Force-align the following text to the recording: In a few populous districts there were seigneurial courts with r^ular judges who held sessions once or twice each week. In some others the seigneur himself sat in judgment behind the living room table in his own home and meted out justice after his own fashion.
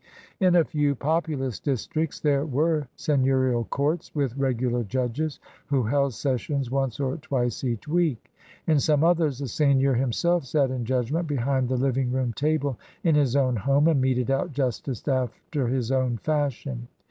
In 0.39 0.55
a 0.55 0.63
few 0.65 0.95
populous 0.95 1.59
districts 1.59 2.19
there 2.19 2.43
were 2.43 2.87
seigneurial 2.97 3.65
courts 3.69 4.15
with 4.15 4.35
r^ular 4.35 4.83
judges 4.87 5.39
who 5.67 5.83
held 5.83 6.15
sessions 6.15 6.71
once 6.71 6.99
or 6.99 7.17
twice 7.17 7.63
each 7.63 7.87
week. 7.87 8.33
In 8.65 8.79
some 8.79 9.03
others 9.03 9.37
the 9.37 9.47
seigneur 9.47 9.93
himself 9.93 10.43
sat 10.45 10.71
in 10.71 10.85
judgment 10.85 11.27
behind 11.27 11.69
the 11.69 11.77
living 11.77 12.11
room 12.11 12.33
table 12.33 12.79
in 13.03 13.13
his 13.13 13.35
own 13.35 13.55
home 13.57 13.87
and 13.87 14.01
meted 14.01 14.31
out 14.31 14.53
justice 14.53 15.07
after 15.07 15.67
his 15.67 15.91
own 15.91 16.17
fashion. 16.17 16.87